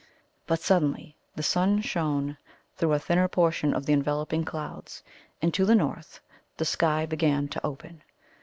But 0.47 0.59
suddenly 0.59 1.15
the 1.35 1.43
sun 1.43 1.79
shone 1.81 2.35
through 2.75 2.93
a 2.93 2.97
thinner 2.97 3.27
portion 3.27 3.71
of 3.71 3.85
the 3.85 3.93
enveloping 3.93 4.43
clouds, 4.43 5.03
and, 5.43 5.53
to 5.53 5.63
the 5.63 5.75
north, 5.75 6.21
the 6.57 6.65
sky 6.65 7.05
began 7.05 7.47
to 7.49 7.63
open. 7.63 8.01